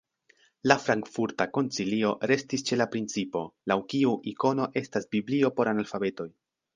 [0.69, 6.27] La Frankfurta koncilio restis ĉe la principo, laŭ kiu ikono estas "biblio por analfabetoj".